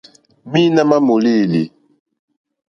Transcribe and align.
Mǐīnā 0.51 0.81
má 0.89 0.97
mòlêlì. 1.07 1.63